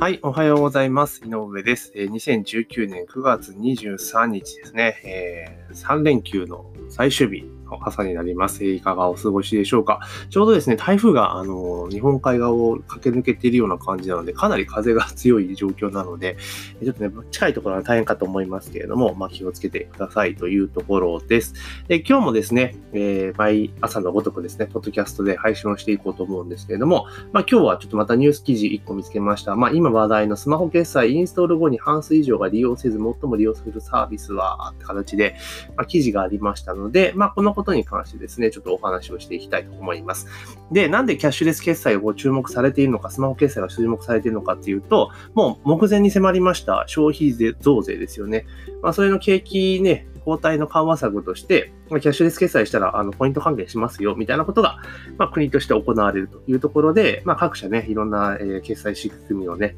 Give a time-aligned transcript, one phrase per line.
[0.00, 1.20] はい、おはようございます。
[1.26, 1.92] 井上です。
[1.94, 7.44] えー、2019年9月23日ですね、えー、3連休の最終日
[7.82, 8.64] 朝になります。
[8.64, 10.00] いかがお過ごしでしょうか？
[10.30, 16.36] ちょうどですね、台風が、あの、日本海側を駆け抜けているような感じなので、かなり風が強い状況なので、
[16.82, 21.54] ちょっとね、近いところは大変かと思いますけれども、まあ、気をつけてくださいというところです。
[21.88, 29.56] で、今日もですね、えー、毎朝のごとくですね、ポッドキャストで配信をしていこうと思うんですけれども、まあ、今日はちょっとまたニュース記事1個見つけました。
[29.56, 35.36] まあ、今話題のスマホ決済インストール後に半数以上が利用せず、最も利用するサービスは、って形で、
[35.76, 40.26] まあ、記事がありましたので、まあ、このことに関してですね、ちょっとお話をしていきたいと思います。
[40.72, 48.46] で、なんでキャッシュレス決済を注目されているのか、スマホ決済が注目されているのかっていうと、もう目前に迫りました消費税増税ですよね。
[48.82, 54.78] まあ、それの景気ね、交代の緩和策として、キャッシュレス決済したら、あの、ポイント還元しますよ、みたいなことが、
[55.18, 59.76] まあ、国として行われるというところで、まあ、各社ね、いろんな、え、決済仕組みをね、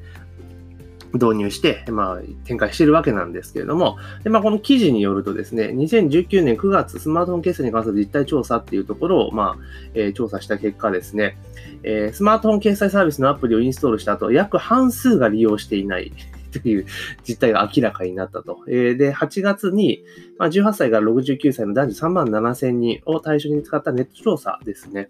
[1.14, 11.36] 導入して、まあ、展開しているわけなんですけれども、でまあ、この記事によるとですね、2019年9月、スマートフォン決済に関する実態調査っていうところを、まあ、えー、調査した結果ですね、
[11.82, 16.12] えー、スマートフォン決済サービスのアプリをインストールした後、約半数が利用していない
[16.52, 16.86] という
[17.26, 18.58] 実態が明らかになったと。
[18.68, 20.04] え、で、8月に、
[20.38, 25.08] まあ、18歳から69歳の男女3万7千人を対象に使ったネット調査ですね。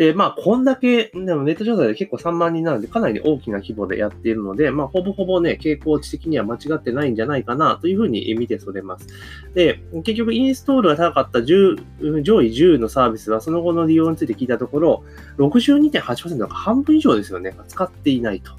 [0.00, 9.06] で、まあ、こんだけ、でもネット調査で結構3万人なので、かなり大きな規模でやっているので、まあ、ほぼほぼね、傾向値的には間違ってないんじゃないかなというふうに見てそれます。
[9.52, 15.04] で、結局、インストールが高かった10上位10のサービスは、その後の利用について聞いたところ、
[15.36, 18.52] 62.8%が半分以上ですよね、使っていないと。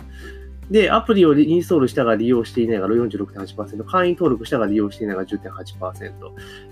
[0.69, 6.11] で、アプリをインストールしたが利用していないが46.8%、会員登録したが利用していないが10.8%、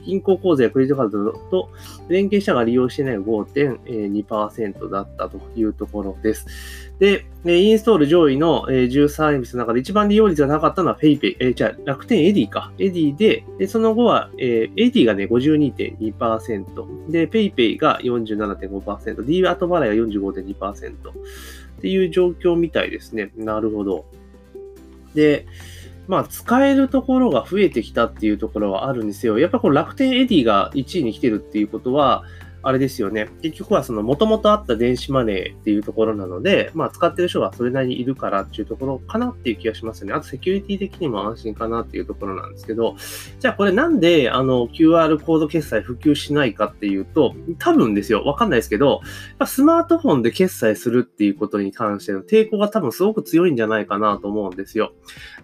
[0.05, 1.69] 銀行口座やクレジットカードと
[2.07, 6.47] 連携したが利用していないが5.2%だったというところです。
[6.99, 12.71] で、インストール上位の10サービスの中で一番利用率が高かったのは PayPay、えー、じゃ楽天エディか。
[12.77, 20.93] エディで、でその後は、えー、エディがね、52.2%、で、PayPay が47.5%、D 後払いが45.2%。
[21.79, 23.31] っていう状況みたいですね。
[23.35, 24.05] なるほど。
[25.15, 25.47] で、
[26.07, 29.39] まあ、使えるところが増えてきたっていうところはあるんですよ。
[29.39, 32.23] やっぱこの楽天エディが1位に来てるっていうことは、
[32.61, 33.29] あれですよね。
[33.41, 40.13] 結局はその元々あった電子マネーっていうところなので、まあ使ってる人がそれなりにいるからっていうところかなっていう気がしますよね。
[40.13, 42.95] あとセキュリティ的にも安心かなっていうところなんですけど、
[43.39, 48.23] じゃあこれなんであの QR コード決済普及しないかっていうと、多分ですよ。
[48.25, 49.01] わかんないですけど、
[49.45, 54.93] スマートフォンで決済するっていうことに関しての抵抗が多分すごく強いんじゃないかなと思うんですよ。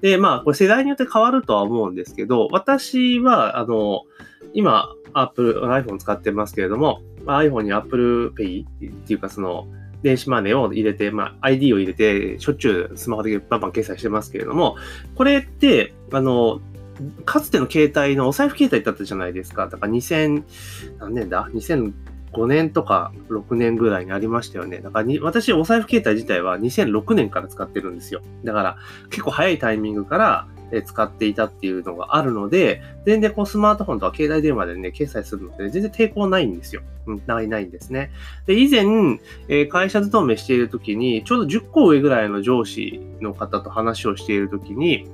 [0.02, 4.02] で、まあこれ世代によって変わるとは思うんですけど、私はあの、
[4.54, 8.68] 今、Apple、iPhone 使ってますけれども、まあ、iPhone に Apple Pay っ
[9.08, 9.68] ていうかその、
[10.04, 14.76] 電子マネーを入れて、まあ、ID を入れて、しょっちゅうスマホでバンバン決済してますけれども、
[15.16, 16.62] これって、あの、
[17.26, 19.68] かつての携帯のお財布携帯だったじゃないですか。
[19.68, 20.44] だから2000、
[21.00, 24.78] 何年だ ?2005 年とか6年ぐらいにありましたよね。
[24.78, 28.22] だから、私、お財布携帯自体は2006年から使ってるんですよ。
[28.44, 28.78] だから、
[29.10, 30.48] 結構早いタイミングから、
[30.86, 36.82] 使っていたっていうのがあるので、全然こうスマートフォンとか携帯電話でね、決済するので、全然抵抗ないんですよ。
[37.28, 38.12] ないないんですね。
[38.46, 45.08] で、以前、え、会社勤めしている時に、ちょうど10個上ぐらいの上司の方と話をしている時に、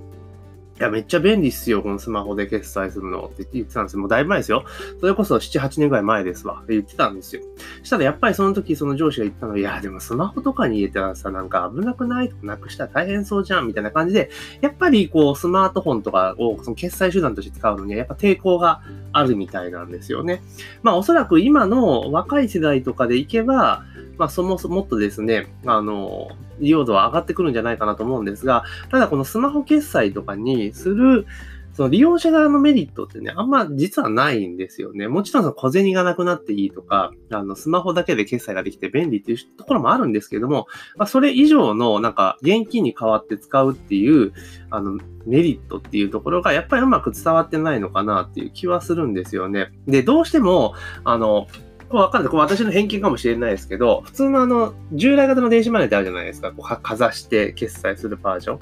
[0.81, 4.00] いや、めっちゃ便利っすよ、このスマホで決済するのって言ってたんですよ。
[4.00, 4.66] もうだいぶ前ですよ。
[5.00, 6.62] それこそ7、8年ぐらい前ですわ。
[6.64, 7.44] って言ってたんですよ。
[7.84, 14.31] したらやっぱりその時その上司が言ったのいや、でもスマホとかに入れたらさ、なんか危なくないとかなくしたら大変そうじゃんみたいな感じで、
[14.62, 18.81] やっぱりこうスマートフォンとかをその決済手段として使うのにはやっぱ抵抗が
[19.13, 20.42] あるみたいなんですよね。
[20.81, 23.84] まあおそらく今の若い世代とかでいけば、
[24.22, 26.28] まあそもそもっとですね、あの、
[26.59, 31.26] 利用度は上がってくるんじゃないかなと思うんですが、ただこのスマホ決済とかにする、
[31.74, 35.08] その利用者側のメリットってね、あんま実はないんですよね。
[35.08, 40.68] もちろんその小銭がなくなっていいとか、あの、スマホだけで決済ができて便利っていうところもあるんですけども、
[40.98, 44.34] まあ、それ以上のなんか現金に代わって使うっていう、
[44.69, 49.72] あの、メリットっていうところがやっぱりうまく伝わってないのかなっていう気はするんですよね。
[49.88, 51.48] で、どうしても、あの、
[51.98, 52.32] わかんない。
[52.32, 56.52] これ私の偏見かもしれないですけど、普通のあの、従来型の電子マネーってあるじゃないですか。
[56.52, 58.60] こうかざして決済するバージョン。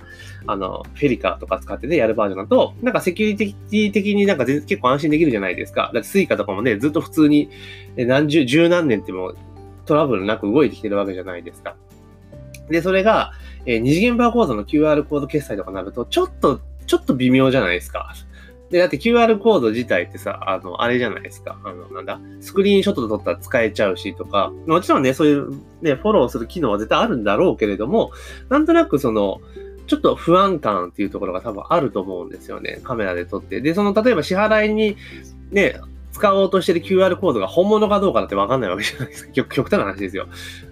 [0.47, 5.91] あの、 FeliCa とか使ってね、やるバージョンだと、なんかセキュリティ的になんか全然結構安心できるじゃないですか。
[5.93, 7.49] だって Suica とかもね、ずっと普通に
[7.95, 9.33] 何十、十何年っても
[9.85, 11.75] トラブルなく動いてきてるわけじゃないですか。
[12.69, 13.31] で、それが、
[13.65, 18.13] えー、二次元バーコードの QR コード決済とかになると、ちょっと、ちょっと微妙じゃないですか。
[18.69, 21.59] で、だって QR コード自体ってさ、あの、あれじゃないですか。
[21.63, 25.51] あの、なんだ、スクリーンショットで撮ったら使えちゃうしとか、もちろんね、そういう
[25.81, 28.11] ね、フォローする機能は絶対あるんだろうけれども、
[28.49, 29.41] なんとなくその、
[29.87, 32.79] ちょっと不安感っていうところが多分あると思うんですよね。
[32.83, 33.59] カメラで撮って。
[33.59, 34.97] で、その、例えば支払いに、
[35.51, 35.81] ね、
[36.11, 39.31] 使おうとしてる QR コードが本物かどうかだってわかんないわけじゃないですか。
[39.31, 40.27] 極極端な話ですよ。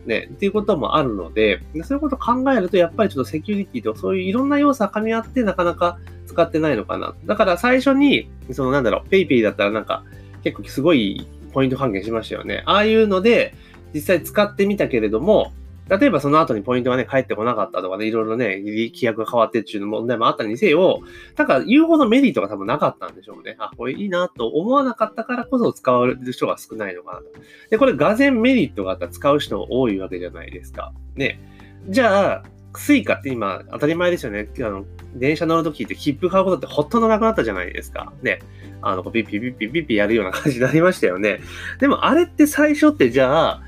[0.06, 0.30] ね。
[0.32, 6.00] っていうこともあるので、そういうことを考えると、やっぱりちょっとセキュリティとそういういろんな要素が噛み合ってなかなか
[6.38, 7.16] 使ってないのかな。
[7.26, 10.04] だから最初に、そのなんだろう、PayPay だったらなんか
[10.44, 12.62] 結構すごいポイント還元しましたよね。
[12.68, 13.56] ああいうので、
[13.96, 15.52] 実際使ってみたけれども、
[15.90, 21.02] 例えばその後にポイントがね、返ってこなかったとかね、いろいろね、規約が変わってっていう問題もあったにせよ、
[21.36, 23.56] だから言うほどメリットが多分なかったんでしょうね。
[23.58, 27.26] あ、これいいなと思わなかったからこそ使われる人が少ないのかなと。
[27.72, 30.94] で、これ、がぜメリットがあったら使う人多いわけじゃないですか。
[31.16, 31.40] ね。
[31.90, 32.44] じゃあ、
[32.78, 34.48] Suica って今、当たり前ですよね。
[34.60, 34.86] あの、
[35.16, 38.14] 電車乗るときって切符買うことってほとんどなくなったじゃないですか。
[38.22, 38.40] ね。
[38.82, 41.42] あの、ピッピッピッピッピッピやるような感じになりましたよね。
[41.80, 43.64] でも、あれって最初ってじゃあ、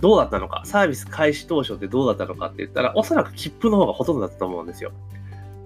[0.00, 4.92] どうだったのか、サービス開始当初ってどうだったのかって言ったら、おそらく切符の方がほとんどだったと思うんですよ。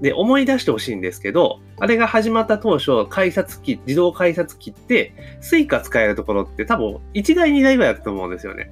[0.00, 8.70] で、思い出してほしいんですけど、あれが始まった当初、改札機、自動改札機って、 Suica 使えるところって多分1台2台ぐらいだったと思うんですよね。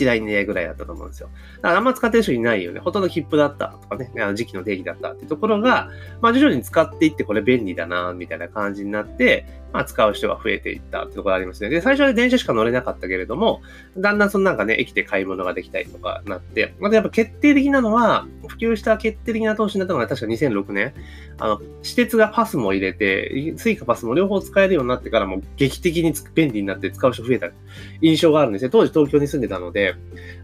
[0.00, 1.28] 1台2台ぐらいだったと思うんですよ。
[1.56, 2.80] だからあんま使ってる人いないよね。
[2.80, 11.68] ほとんど切符だったとかね、あの磁気の定期だったってところが、まあ徐々に使っていってこれ便利だな、みたいな感じになって、まあ使う人が増えていったってところありますね。
[11.68, 13.62] で、最初は電車しか乗れなかったけれども、
[13.96, 20.92] だんだんそのなんかね、駅で買い物ができたりとかなって、またやっぱ決定的なのは、普及した決定的な投資になったのが確か2006年、
[21.38, 27.48] あの、私鉄が PASMO 入れて、 Suica PASMO 両方使えるようになってからも劇的に便利になって使う人増えた
[28.02, 28.70] 印象があるんですね。
[28.70, 29.89] 当時東京に住んでたので、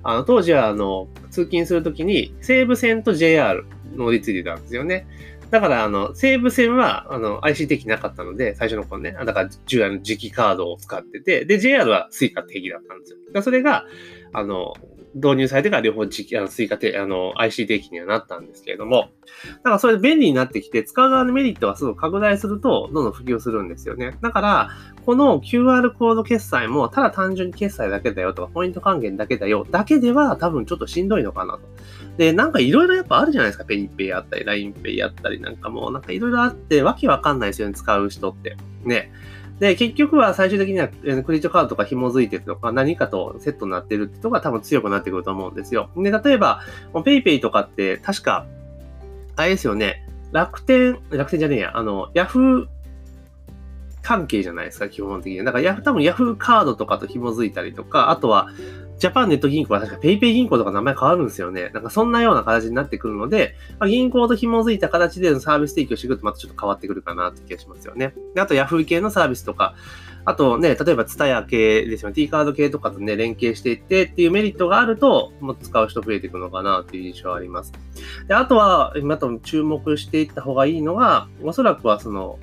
[0.02, 5.06] あの、当時はあの、通勤するときに西武線と JR 乗り継いでたんですよね。
[5.50, 13.18] だから、あの、西武線は、あの、IC 的なかったので、最初の頃ね、だから、従来の磁気カードを使ってて、で、JR は Suica 定期だったんですよ。
[13.32, 13.84] だそれが、
[14.32, 14.74] あの、
[15.16, 19.08] 導入されてから両方あの追加て、あの、IC 定期にはなったんですけれども、
[19.56, 24.16] だからそれで便利になってきて、使う側のメリットがすごく拡大すると、どんどん普及するんですよね。
[24.20, 24.70] だから、
[25.06, 31.60] この QR コード決済も、ただ単純に決済だけだよとか、ポイント還元だけだよ、だけでは多分ちょっとしんどいのかなと。
[32.18, 33.64] で、なんかいろいろやっぱあるじゃないですか。
[33.64, 38.56] PayPay あったり、LINEPay あったりなんかもう、なんかいろいろあって、わけわかんないですよね、使う人って。
[38.84, 39.10] ね。
[39.58, 45.90] で、結局は最終的にはクレジットカードとか紐づいてるとか何かとセットになってるってとこが多分強くなってくると思うんですよ。
[45.96, 46.60] で、例えば、
[46.92, 48.46] PayPay とかって確か、
[49.36, 52.66] あれですよね、楽天、楽天じゃねえや、あの、Yahoo
[54.02, 55.42] 関係じゃないですか、基本的に。
[55.42, 58.48] だから、多分 Yahoo カードとかと紐づいたりとか、あとは、
[58.98, 61.70] ジャパンネット銀行は確か PayPay 銀行とか名前変わるんですよね。
[61.74, 68.14] なんかそんなような形になってくるので、まあ、銀行と紐づいた形でのサービス提供していくとまたちょっと変わってくるかなって気がしますよね。
[68.34, 69.74] であと Yahoo 系のサービスとか、
[70.24, 72.14] あとね、例えば TSUTAYA 系ですよね。
[72.14, 77.72] T カード系とかとね、連携していってっていうメリットがあると、もう使う人増えていくのかなっていう印象はあります。
[78.26, 82.40] で、あとは、今と注目していった方がいいのが、おそらくはその、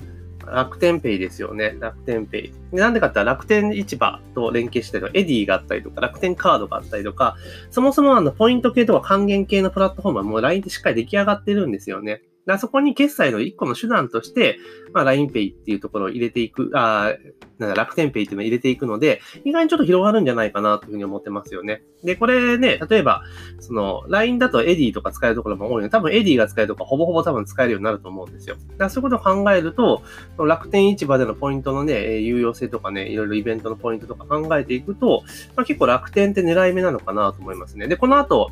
[0.51, 1.75] 楽天ペイですよね。
[1.79, 2.53] 楽天ペイ。
[2.75, 7.35] なんでかって言ったら楽天市場と連携してる Edy があったりとか、楽天カードがあったりとか、
[7.71, 12.21] そもそもあの、ポイント系とか還元系のプラットフォームはもう LINE でしっかり出来上がってるんですよね。
[12.45, 14.57] だそこに決済の一個の手段として、
[14.93, 17.13] まあ、LINEPay っていうところを入れていく、あ
[17.59, 21.81] なんだ、楽天 Pay っていうのを入れていくので、意外にちょっと広がるんじゃないかなというふうに思ってますよね。
[22.03, 23.23] で、これね、例えば、
[23.59, 28.55] その、LINE だと Edy とか使えるところも多いので、多分 Edy が使えるとか、ほぼほぼ多分使えるようになると思うんですよ。
[28.55, 30.03] だからそういうことを考えると、
[30.37, 35.23] 楽天市場でのポイントのね、有用性とかね、いろいろイベントのポイントとか考えていくと、
[35.55, 37.87] まあ、結構楽天って狙い目なのかなと思いますね。
[37.87, 38.51] で、この後、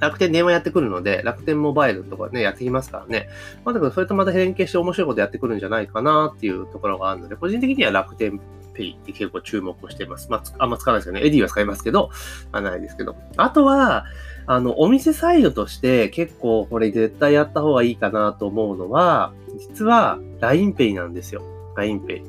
[0.00, 3.28] 楽天電話やってくるので、楽天モバイルとかね、やってきますからね。
[3.64, 8.40] まあ、だからそれとまた連携して面白いことやってくるんじゃないかなっていうところがあるので、個人的には楽天
[8.72, 10.30] ペイって結構注目してます。
[10.30, 11.26] まあ、あんま使わないですよね。
[11.26, 12.10] Edy は使いますけど、
[12.52, 13.16] まあ、ないですけど。
[13.36, 14.06] あとは、
[14.46, 21.42] あの、お店サイドとして結構これ絶対やった方がいいかなと思うのは、実は LINEPay なんですよ。
[21.76, 22.24] LINEPay。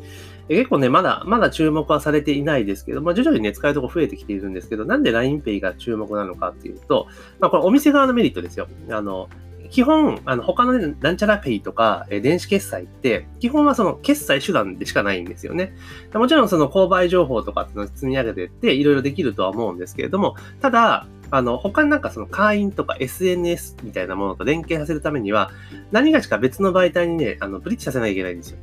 [0.56, 7.08] 結構ね、まだ、まだ注目はされていないですけど、まあ、徐々にね、使えるとこ増えてきているんですけど、なんで LINEPay が注目なのかっていうと、
[7.40, 8.68] まあ、これお店側のメリットですよ。
[8.90, 9.30] あの、
[9.70, 15.74] 基本、あの、他のね、なんちゃらペイとか、え電子決済って、基本はその決済手段でしかないんですよね。
[16.14, 25.52] もちろんその購買情報とかっての積み上げてって、いろいろできるとは思うんですけれども、ただ、あの、他になんかその会員とか SNS みたいなものと連携させるためには、
[25.94, 28.58] 何がしか別の媒体にね、あの、ブリッジさせなきゃいけないんですよ。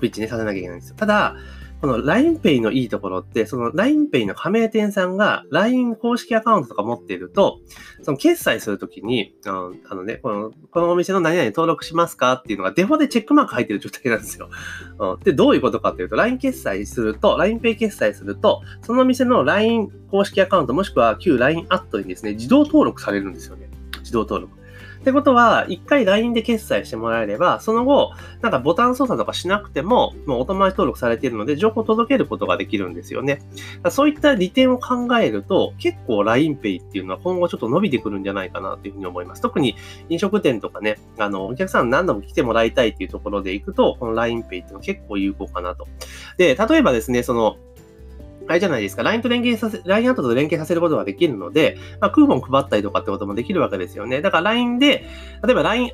[0.00, 0.96] ブリッジね、させなきゃいけないんですよ。
[0.96, 1.36] ただ、
[1.80, 7.60] この LINEPay のいいところって、その LINEPay の加盟店さんが LINE 公式アカウントとか持っていると、
[8.02, 14.50] その決済するときに、あのあのね、この、このお店の何々登録しますかっていうのがデフォでチェックマーク入ってる状態なんですよ。
[15.24, 23.69] で、どういうことかっていうと、LINE 決済すると、LINEPay 決済すると、そのお店の LINE 公式アカウントもしくは旧 LINE アットにですね、自動登録されるんですよね。
[24.10, 24.60] 自動登録。
[25.00, 28.12] ってことは、一回 LINE で決済してもらえれば、その後、
[28.42, 33.40] なんかボタン操作とかしなくても、もうお友達登録されているので、情報を届けることができるんですよね。
[33.88, 39.40] そういった利点を考えると、結構 LINEPay っていうのは今後ちょっと伸びてくるんじゃないかなというふうに思います。
[39.40, 39.74] 特に
[40.10, 45.88] 飲食店とかね、あの、お客さん何度も来てもらいたいっていうところで行くと、この LINEPay っていうのは結構有効かなと。
[46.36, 47.56] で、例えばですね、その、
[48.50, 54.22] あれじゃないですか、LINE と連携させ、LINE アウトと連携させることができるので、まあ、クーポン配ったりとかってこともできるわけですよね。
[54.22, 55.04] だから LINE で、
[55.46, 55.92] 例えば LINE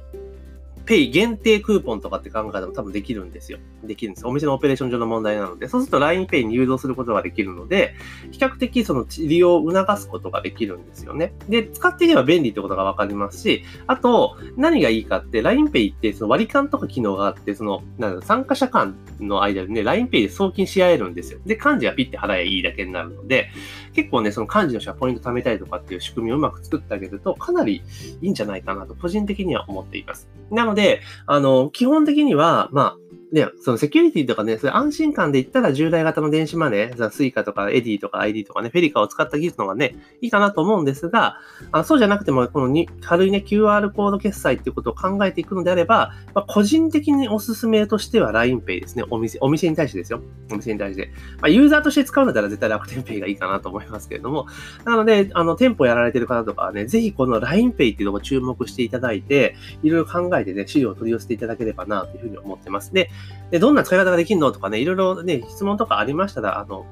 [0.87, 3.59] ペイ限定クーポンとかって考え方も多分できるんですよ。
[3.83, 4.27] できるんです。
[4.27, 7.95] お店のオペレーション上の問題なので、そうすると LINEPay に誘導することができるので、
[8.31, 11.35] 比較的その利用を促すことができるんですよね。
[11.49, 21.41] で、使っていれば便利ってことがわかりますし、あと、何がいいかって、LINEPay ってその割り勘とか機能があって、その、なん参加者間の間でね、LINEPay で送金し合えるんですよ。
[21.45, 23.51] で、幹事はピッて払えばいいだけになるので、
[23.97, 27.83] 結構ね、その幹事の人はポイント貯めたりとかっていう仕組みをうまく作ってあげると、かなり
[28.21, 30.29] いいんじゃないかなと、個人的には思っています。
[30.51, 32.97] なので、あの、基本的には、まあ、
[33.33, 41.39] で、そのセキュリティとかね、そういう安心感で言ったら従来型の電子マネー、 Suica とか Edy とか iD とかね、 FeliCa を使った技術の方がね、いいかなと思うんですが、
[41.73, 49.05] あそうじゃなくても、このに軽いね、QR コード決済っていうことを考えていくのであれば、まあ、個人的におすすめとしては LINEPay ですね。
[49.11, 50.21] お店、お店に対してですよ。
[50.53, 51.11] お店に対して。
[51.41, 54.47] まあ、ユーザーとして使うんだったら絶対楽天 Pay がいいかなと思いますけれども、
[54.85, 62.93] なので、あの、店舗やられてる方とかはね、ぜひこの LINEPay っていうとこ注目していただいて、いろいろ考えてね、資料を取り寄せていただければなというふうに思ってます。
[62.93, 63.11] で、
[63.51, 66.85] でどんな使い方ができるのとかね、いろいろね、質問とかありましたら、あの、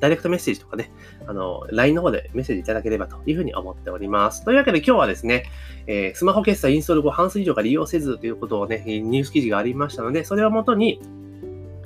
[0.00, 0.90] ダイレクトメッセージとかね、
[1.26, 4.44] あの、LINE の方でメッセージいただければというふうに思っております。
[4.44, 5.44] というわけで今日はですね、
[5.86, 11.00] えー、スマホ決済インストール後半数以上が利用せずということをね、ニュース記事がありましたので、それをもとに、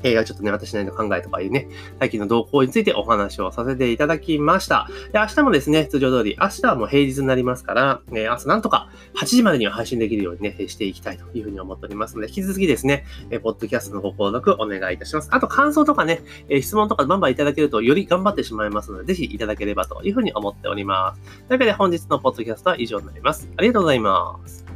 [0.03, 4.89] 映画ちょっとね、私なりの考えとかいうね、最近の動向についてお話をさせていただきました。
[5.13, 15.29] で、明日もですね、通常通り、明日はもう平日になりますから、えー、朝なんとか8時までには配信できるようにね、していきたいというふうに思っておりますので、引き続きですね、えー、ポッドキャストのご購読お願いいたします。
[15.33, 21.21] あと、感想とかね、えー、質問とかバンバンいただけると、より頑張ってしまいますので、ぜひいただければというふうに思っております。
[21.21, 23.49] というわけで本日のポッドキャストは以上になります。
[23.57, 24.68] ありがとうございます。